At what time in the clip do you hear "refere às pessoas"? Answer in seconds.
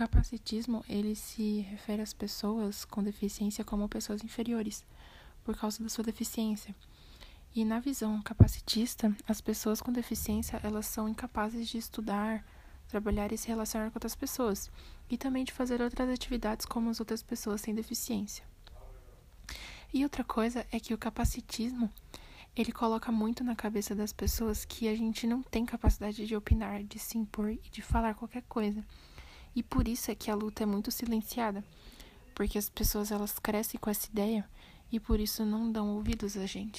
1.60-2.86